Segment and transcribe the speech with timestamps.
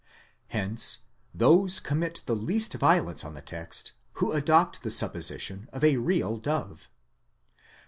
[0.47, 1.01] Hence
[1.31, 6.37] those commit the least violence on the text, who adopt the supposition of a real
[6.37, 6.89] dove.